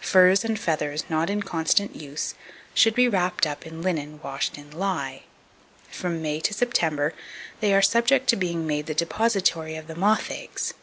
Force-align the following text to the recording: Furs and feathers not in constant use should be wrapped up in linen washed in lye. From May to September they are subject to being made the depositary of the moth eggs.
Furs 0.00 0.44
and 0.44 0.56
feathers 0.60 1.02
not 1.10 1.28
in 1.28 1.42
constant 1.42 1.96
use 1.96 2.36
should 2.72 2.94
be 2.94 3.08
wrapped 3.08 3.48
up 3.48 3.66
in 3.66 3.82
linen 3.82 4.20
washed 4.22 4.56
in 4.56 4.70
lye. 4.70 5.24
From 5.90 6.22
May 6.22 6.38
to 6.38 6.54
September 6.54 7.14
they 7.58 7.74
are 7.74 7.82
subject 7.82 8.28
to 8.28 8.36
being 8.36 8.64
made 8.64 8.86
the 8.86 8.94
depositary 8.94 9.74
of 9.74 9.88
the 9.88 9.96
moth 9.96 10.30
eggs. 10.30 10.74